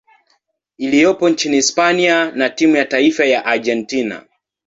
iliyopo 0.77 1.29
nchini 1.29 1.55
Hispania 1.55 2.31
na 2.31 2.49
timu 2.49 2.75
ya 2.75 2.85
taifa 2.85 3.25
ya 3.25 3.45
Argentina. 3.45 4.25